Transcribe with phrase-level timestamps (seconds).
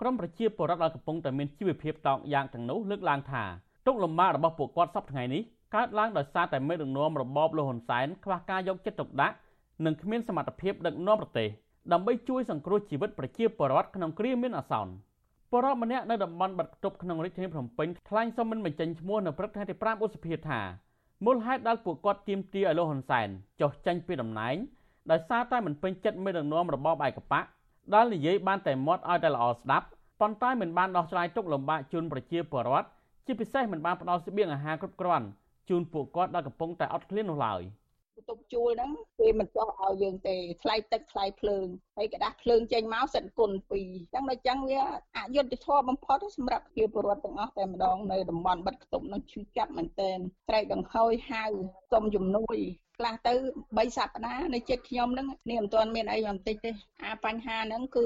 [0.00, 3.44] ក្រមប្រជាពលរដ្ឋដែលកំពុងតែមានជីវភាពតោកយ៉ាងទាំងនោះលើកឡើងថា
[3.86, 5.42] ទុកលំបាករបស់ពួកគាត់សពថ្ងៃនេះ
[5.74, 9.34] កើតឡើងដោយសារតែមេដឹកនាំរបបលហ៊ុនសែនខ្វះការយកចិត្តទុកដាក់
[9.84, 11.48] និងគ្មានសមត្ថភាពដឹកនាំប្រទេស
[11.92, 14.92] ដើម្បីជួយសង្គ្រោះជីវិតប្រជាពលរដ្ឋក្នុងគ្រាមានអាសន្ន
[15.50, 20.60] ពលរដ្ឋម្នាក់នៅតំបន់បាត់គប់ក្នុងរាជធានីភ្នំពេញថ្លែងសុំមិនបញ្ចេញឈ្មោះនៅព្រឹកថ្ងៃទី5ឧសភាថា
[21.24, 23.28] មូលហេតុដែលពួកគាត់ទាមទារឲ្យលោកហ៊ុនសែន
[23.60, 24.56] ចុះចេញពីតំណែង
[25.10, 27.44] ដោយសារតែមិនពេញចិត្តមេដឹកនាំរបបឯកបក
[27.94, 29.86] ដែលនិយាយបានតែមាត់ឲ្យតែល្អស្ដាប់
[30.20, 32.88] ប៉ុន្តែមិនបានដោះស្រាយទុកលំបាកជូនប្រជាពលរដ្ឋ
[33.26, 35.26] ជាពិសេសមិនបានផ្ដល់ស្បៀងអាហារគ្រប់គ្រាន់
[35.68, 37.62] ជូនពួកគាត់ដែលកំពុងតែអត់ឃ្លាននោះឡើយ
[38.17, 41.65] បន្ទប់ជួលហ្នឹងគេមិនចោះឲ្យយើងទេថ្លៃទឹកថ្លៃភ្លើង
[41.97, 44.81] ហើយกระដាស់ភ្លើងចេញមកសិនគុណពីរអញ្ចឹងដល់អញ្ចឹងវា
[45.17, 50.17] អយុត្តិធម៌បំផុតសម្រាប់ប្រជាពលរដ្ឋទាំងអស់តែម្ដងនៅតំបន់បិទខ្ទប់នឹងឈឺចាប់មែនទែន
[50.49, 51.43] ត្រែកដង្ហើយហៅ
[51.91, 52.57] សុំជំនួយ
[52.97, 53.33] ខ្លះទៅ
[53.75, 56.71] 3សប្តាហ៍នៅចិត្តខ្ញុំហ្នឹងនេះមិនទាន់មានអីបន្តិចទេ
[57.03, 58.05] អាបញ្ហាហ្នឹងគឺ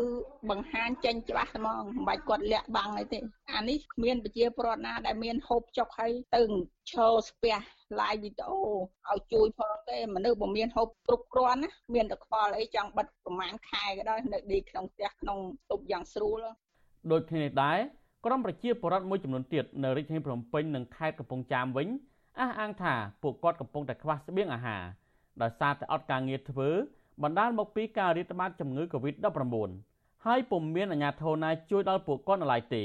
[0.49, 3.19] បង្ហាញចេញច្បាស់ហ្មងមិនបាច់គាត់លាក់បាំងអីទេ
[3.53, 6.41] អានេះគ្មានប្រជាពលរដ្ឋណាដែលមានហូបចុកហើយទៅ
[6.91, 7.55] ឈរស្ពះ
[8.00, 8.58] live វីដេអូ
[9.10, 15.38] ឲ្យជួយផងទេមនុស្សមិនមានហូបគ្រប់គ្រាន់ណាមានតែខ្វល់អីចង់បិទប្រហែលខែក៏ដោយនៅឌីក្នុងផ្ទះក្នុង
[15.70, 16.38] ទប់យ៉ាងស្រួល
[17.12, 17.78] ដូចគ្នានេះដែរ
[18.26, 21.88] ក្រុមប្រជាពលរដ្ឋមួយចំនួនទៀតនៅរាជធានីភ្នំពេញនិងខេត្តកំពង់ចាមវិញ
[22.38, 24.82] អះអាងថាពួកគាត់កំពុងតែខ្វះស្បៀងអាហារ
[25.42, 26.70] ដោយសារតែអត់ការងារធ្វើ
[27.22, 29.68] បណ្ដាលមកពីការរាតត្បាតជំងឺ Covid-19
[30.26, 32.82] ហើយពុំមានអាជ្ញាធរណាជួយដល់ពួកគាត់នៅឡើយទេ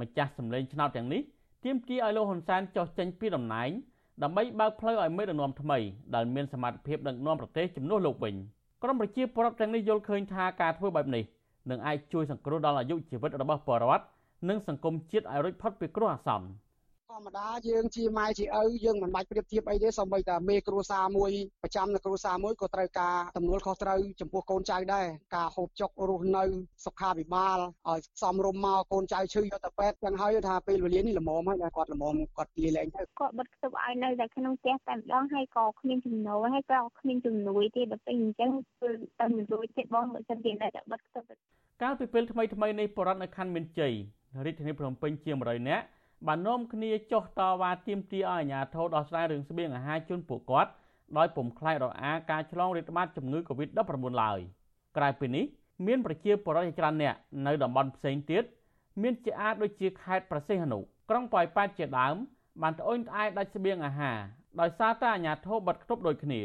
[0.00, 1.22] ម្ចាស់សម្លេងឆ្នោតទាំងនេះ
[1.64, 3.70] ទាមទារឲ្យលោកហ៊ុនសែនចុះចេញពីតំណែង
[4.22, 5.78] ដើម្បីបើកផ្លូវឲ្យមេដឹកនាំថ្មី
[6.14, 8.34] ដែលមានសមត្ថភាពដឹកនាំប្រទេសជំនួសលោកវិញ
[8.82, 11.24] ក្រុមប្រជាពលរដ្ឋទាំងនេះយល់ឃើញថាការធ្វើបែបនេះ
[11.70, 14.04] នឹងអាចជួយសង្គ្រោះដល់អាយុជីវិតរបស់ពលរដ្ឋ
[14.48, 16.46] និងសង្គមជាតិឲ្យរួចផុតពីគ្រោះអាសន្ន
[17.18, 26.44] ធម្មតាយើងជាម៉ែជាឪយើងមិនបាច់ប្រៀបធៀបអីទេសូម្បីតែមេគ្រួសារមួយប្រចាំនៅគ្រួសារមួយក៏ត្រូវការទំនួលខុសត្រូវចំពោះកូនចៅដែរការហូបចុករស់នៅ
[26.84, 38.50] សុខាភិបាលឲ្យសមរម្យមកកូនចៅឈឺយកទៅពេទ្យចឹងហើយថាពេលវេលានេះល្មមហើយគាត់ល្មមគាត់លាលែងទៅគាត់បិទខ្ទប់ឲ្យនៅតែក្នុងផ្ទះតែម្ដងហើយក៏គ្មានចំណូលហើយក៏គ្មានជំនួយទេដល់ពេលអញ្ចឹង
[38.80, 41.26] គឺតែជំនួយទៀតបងបើសិនជានៅតែបិទខ្ទប់
[41.82, 43.94] កាលពីពេលថ្មីថ្មីនេះបរដ្ឋនៅខណ្ឌមានជ័យ
[44.46, 45.84] រាជធានីភ្នំពេញជា100នាក់
[46.26, 50.70] បាននាំគ្នាចុះតវ៉ាទាមទារឲ្យអាជ្ញាធរដោះស្រាយរឿងស្បៀងអាហារជូនពួកគាត់
[51.18, 54.38] ដោយពុំខ្លាចរអាការឆ្លងរាតត្បាតជំងឺ Covid-19 ឡើយ
[54.96, 55.44] ក្រៅពីនេះ
[55.86, 57.14] មានប្រជាពលរដ្ឋជាច្រើនអ្នក
[57.46, 58.44] នៅតំបន់ផ្សេងទៀត
[59.02, 60.78] មានជាអាចដូចជាខេត្តប្រសិទ្ធនុ
[61.10, 62.14] ក្រុងប៉ោយប៉ែតជាដើម
[62.62, 64.18] បានត្អូញត្អែដាច់ស្បៀងអាហារ
[64.60, 66.40] ដោយសារតែអាជ្ញាធរបិទគប់ដូចគ្នា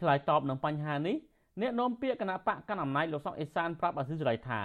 [0.00, 1.16] ឆ្លើយតបនឹងបញ្ហានេះ
[1.60, 4.60] អ្នកនាំពាក្យគណៈបកកណ្ដាលអំណាចលោកសុកអេសានប្រាប់អាស៊ីសេរីថា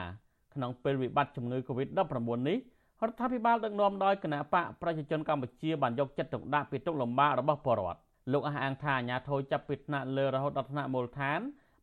[0.53, 2.57] ក្នុងពេលវិបត្តិជំងឺ Covid-19 នេះ
[3.05, 7.99] រដ្ឋាភិបាលដឹកនាំដោយគណៈបកប្រជាជនកម្ពុជាបានយកចិត្តទុកដាក់ពីទុកលំបាករបស់ពលរដ្ឋ
[8.33, 11.39] លោកអះអាងថាអាញាធរចាប់ពីថ្នាក់លើរហូតដល់ថ្នាក់មូលដ្ឋាន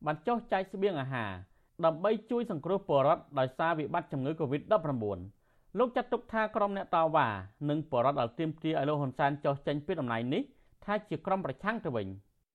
[0.06, 1.30] បានចុះចែកស្បៀងអាហារ
[1.84, 7.28] ដើម្បីជួយសង្គ្រោះពលរដ្ឋដោយសារវិបត្តិជំងឺ Covid-19 លោកចាត់ទុកថាក្រុមអ្នកតវ៉ា
[7.68, 10.42] និងពលរដ្ឋដែលទាមទារឲ្យលោកហ៊ុនសែនចុះចេញពីតំណែងនេះ
[10.84, 12.06] ថាជាក្រុមប្រឆាំងទៅវិញ។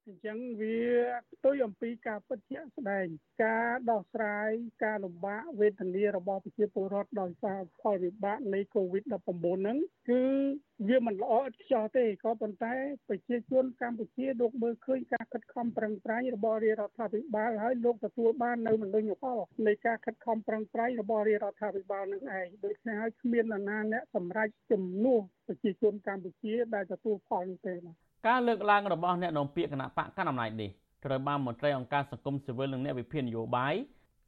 [0.07, 0.77] អញ្ចឹងវា
[1.31, 3.05] ផ្ទុយអំពីការពិតជាក់ស្ដែង
[3.43, 4.49] ការដោះស្រាយ
[4.83, 9.11] ការលំបាកវេទនារបស់ប្រជាពលរដ្ឋដោយសារផលវិបាកនៃ COVID-19
[9.61, 9.77] ហ្នឹង
[10.09, 10.23] គឺ
[10.87, 12.75] វាមិនល្អឥតខ្ចោះទេក៏ប៉ុន្តែ
[13.09, 27.93] ប្រជាជនកម្ពុជាលោកមើលឃើញការខិតខំប្រឹងប្រែងរបស់រាជរដ្ឋាភិបាលហើយលោកទទួលបាននៅមនោផលនៃការខិតខំប្រឹងប្រែងរបស់រាជរដ្ឋាភិបាលនឹងឯងដូច្នេះហើយគ្មាននរណាអ្នកសម្រេចជំនួសប្រជាជនកម្ពុជាដែលទទួលផលនោះទេណា
[28.27, 30.69] ការលើកឡើងរបស់អ្នកនាំពាក្យគណៈបកកណ្ដាលអំណាចនេះ
[31.05, 33.73] ត្រូវបានមន្ត្រីអង្គការសង្គមស៊ីវិលនិងអ្នកវិភាគនយោបាយ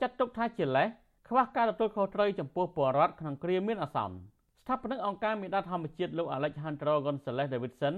[0.01, 0.87] ចាត់ទុកថាជាលេស
[1.27, 7.95] ខ្វះការទទួលខុសត្រូវចំពោះពលរដ្ឋក្នុងគ្រាមានអាសន្នស្ថាបនិកអង្គការមេដាធម្មជាតិលោក Alejandro Gonzalez Davidson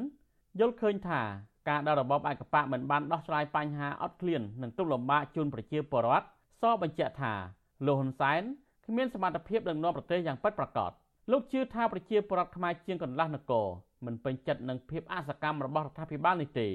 [0.60, 1.22] យល់ឃើញថា
[1.70, 6.26] ការដើររបបឯកបកមិនបានដោះស្រាយបញ្ហាអត់ឃ្លាននិងទុកលំបាកជូនប្រជាពលរដ្ឋ
[6.62, 7.34] សបញ្ជាក់ថា
[7.86, 8.42] លោកហ៊ុនសែន
[8.86, 10.92] គ្មានសមត្ថភាពដឹកនាំប្រទេសយ៉ាងពិតប្រាកដ
[11.32, 13.68] លោកជឿថាប្រជាពលរដ្ឋខ្មែរជាងកន្លះនគរ
[14.06, 16.68] មិនពេញចិត្តនឹងភាពអសកម្មរបស់រដ្ឋាភិបាលនេះទេ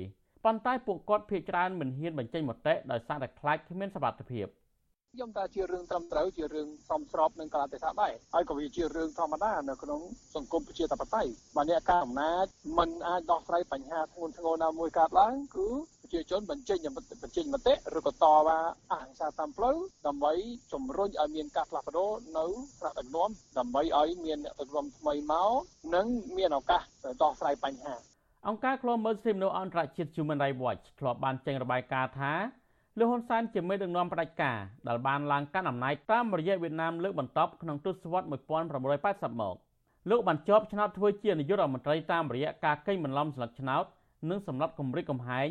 [0.44, 4.47] ប៉ុន្តែពួកគាត់ភ័យច្រើនមិនហ៊ានបញ្ចេញមតិដោយសារតែខ្លាចគ្មានសមត្ថភាព
[5.15, 10.01] ខ្ញុំថាជារឿងត្រឹមត្រូវជារឿងសមស្របនឹងកលតិថាដែរហើយក៏វាជារឿងធម្មតានៅក្នុង
[10.34, 12.45] សង្គមប្រជាធិបតេយ្យបើអ្នកការអំណាច
[12.78, 15.69] មិនអាចដោះស្រាយបញ្ហាធ្ងន់ធ្ងរណាមួយកើតឡើងគឺ
[16.12, 16.98] ប្រជាជនបញ្ចេញប
[17.28, 18.59] ញ្ចេញមតិឬក៏តវ៉ា
[18.92, 19.76] អហិង្សាតាមផ្លូវ
[20.06, 20.32] ដើម្បី
[20.72, 22.47] ជំរុញឲ្យមានការផ្លាស់ប្ដូរនៅ
[22.78, 25.53] ថ្នាក់ដឹកនាំដើម្បីឲ្យមានអ្នកដឹកនាំថ្មីមក
[25.94, 26.06] និង
[26.36, 26.82] មានឱកាស
[27.22, 27.94] ដោះស្រាយបញ្ហា
[28.48, 32.32] អង្គការឃ្លាំមើលសិទ្ធិមនុស្សអន្តរជាតិ Human Rights Watch ធ្លាប់បានចេញរបាយការណ៍ថា
[32.98, 39.56] លោកហ៊ុនសែនជាមេដឹកនាំផ្ដាច់ការដែលបានឡើងកាន់អំណាចតាមរយៈវៀតណាមលើកបន្ទាប់ក្នុងទសវត្សរ៍1980មក
[40.10, 43.84] លោកបានជាប់ឆ្នោតធ្វើជានាយករដ្ឋមន្ត្រីតាមរយៈការកេងបន្លំស្លឹកឆ្នោត
[44.30, 45.50] និងសម្លុតគម្រិតកំហែង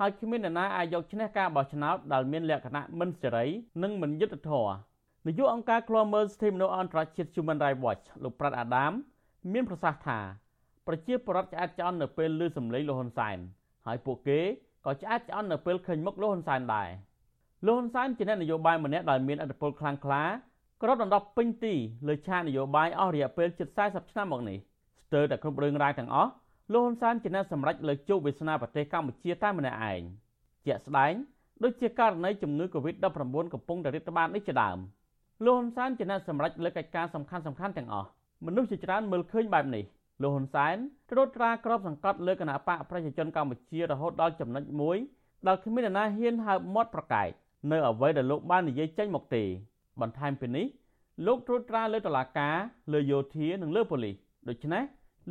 [0.00, 3.46] ហើយគ្មាននរណាអាចយកឈ្នះការបោះឆ្នោតដែលមានលក្ខណៈមិនសេរី
[3.82, 4.74] និងមិនយុត្តិធម៌
[5.26, 8.92] នាយកអង្គការឃ្លាំមើលសិទ្ធិមនុស្សអន្តរជាតិ Human Rights Watch លោកប្រាត់អាដាម
[9.52, 10.18] មានប្រសាសន៍ថា
[10.86, 13.36] ប្រជាពលរដ្ឋឆ្អែតឆ្អន់នៅពេលឮសំឡេងលោកហ៊ុនសែន
[13.86, 14.40] ហើយពួកគេ
[14.84, 16.88] ក៏ឆ្អែតឆ្អន់នៅពេលឃើញមុខលោកហ៊ុនសែនដែរ
[17.66, 20.22] លោកហ៊ុនសែនជាអ្នកនយោបាយម្នាក់ដែលមានឥទ្ធិពលខ្លាំងក្លា
[20.82, 21.74] គ្របដណ្ដប់ពេញទី
[22.08, 24.58] លើឆាកនយោបាយអស់រយៈពេលជិត40ឆ្នាំមកនេះ
[25.04, 26.30] ស្ទើរតែគ្រប់រឿងរ៉ាវទាំងអស់
[26.72, 30.00] លោកហ៊ុនសែនជាអ្នកសម្រេចលើកជោគវាសនាប្រទេសកម្ពុជាតែម្នាក់ឯង
[30.66, 31.12] ជាក់ស្ដែង
[31.62, 34.78] ដូចជាករណីជំងឺ Covid-19 កំពុងតែរាតត្បាតនេះជាដើម
[35.44, 38.08] លោកហ៊ុនសែនជាអ្នកសម្រេចលើកិច្ចការសំខាន់សំខាន់ទាំងអស់
[38.46, 39.84] មនុស្សជាច្រើនមើលឃើញបែបនេះ
[40.22, 40.76] លោកហ៊ុនសែន
[41.10, 44.96] ត្រួតត្រាក្របសង្កត់លើគណៈបកប្រជាជនកម្ពុជារហូតដល់ចំណុចមួយ
[45.46, 47.28] ដែលគ្មាននរណាហ៊ានហើបមាត់ប្រកែក
[47.70, 49.42] នៅអ្វីដែលលោកបាននិយាយចេញមកទេ
[50.00, 50.66] បន្ថែមពីនេះ
[51.26, 52.56] លោកត្រួតត្រាលើតុលាការ
[52.92, 54.14] លើយោធានិងលើប៉ូលីស
[54.48, 54.82] ដូច្នេះ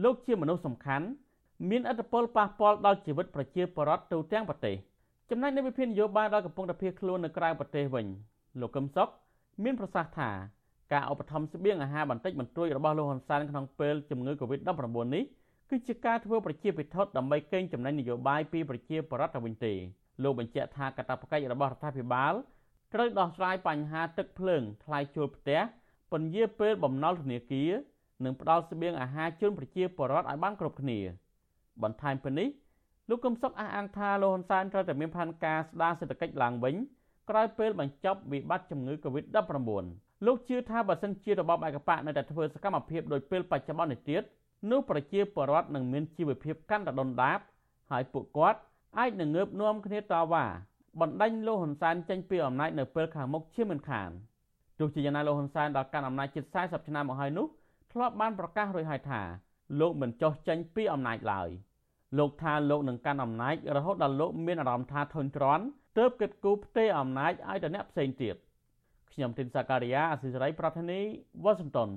[0.04, 1.06] លោកជាមនុស្សសំខាន់
[1.70, 4.76] មានឥទ្ធិពលប៉ះពាល់ដល់ជីវិតប្រជាពលរដ្ឋទូទាំងប្រទេស
[5.30, 8.06] ចំណែកនៅវិភាគនយោបាយដែលកំពុងតែភៀសខ្លួននៅក្រៅប្រទេសវិញ
[8.62, 9.10] លោកកឹមសុខ
[9.64, 10.30] មានប្រសាសន៍ថា
[10.94, 15.24] ការឧបត្ថម្ភស្បៀងអាហារបន្តិចបន្តួចរបស់លោកហ៊ុនសែនក្នុងពេលជំងឺ Covid-19 នេះ
[15.70, 19.74] គឺជាការធ្វើប្រជាពិធដើម្បីកេងចំណេញនយោបាយពីប្រជាពលរដ្ឋទៅវិញទេ
[20.24, 22.34] លោកបញ្ជាក់ថាកាតព្វកិច្ចរបស់រដ្ឋាភិបាល
[22.94, 25.60] ត្រូវដោះស្រាយបញ្ហាទឹកភ្លើងថ្លៃជួលផ្ទះ
[26.12, 27.72] ពន្យាពេលបំណុលធនាគារ
[28.24, 31.00] និងផ្ដល់ស្បៀងអាហារជូនប្រជាពលរដ្ឋឲ្យបានគ្រប់គ្នា
[31.84, 32.50] បន្ថែមពីនេះ
[33.10, 36.76] លោកកឹមសុខអះអាងថាលោកហ៊ុនសែនត្រូវតែមានផែនការស្ដារសេដ្ឋកិច្ចឡើងវិញ
[37.30, 39.86] ក្រោយពេលបញ្ចប់វិបត្តិជំងឺ Covid-19
[40.26, 44.22] លោកជឿថាបើសិនជារបបឯកបកនៅតែធ្វើសកម្មភាពដោយពេលបច្ចុប្បន្ននេះទៀត
[44.72, 47.40] នោះប្រជាពលរដ្ឋនឹងមានជីវភាពកាន់តែដុនដាប
[47.92, 48.60] ហើយពួកគាត់
[49.00, 50.46] អាចនឹងងើបនាំគ្នាតវ៉ា
[51.02, 54.10] បណ្ដេញលោកហ៊ុនសែនចេញពីអំណាចនៅពេលខាងមុខជាមិនខាន
[54.80, 57.48] ទោះជាយ៉ាងណាលោកហ៊ុនសែនដល់កាន់អំណាចជិត40ឆ្នាំមកហើយនោះ
[57.94, 59.22] ធ្លាប់បានប្រកាសរួចហើយថា
[59.80, 61.50] លោកមិនចោះចេញពីអំណាចឡើយ
[62.18, 65.66] លោកថាលោកនឹងកាន់អំណាចរហូតដល់លោកមានអារម្មណ៍ថាធុញទ្រាន់
[65.98, 68.36] ទើបគិតគូរផ្ទេរអំណាចឲ្យទៅអ្នកផ្សេងទៀត
[69.12, 71.00] ខ្ញុំទីនសាការីយ៉ាអសិរ័យប្រធានី
[71.44, 71.90] វ៉ាស៊ីនតោន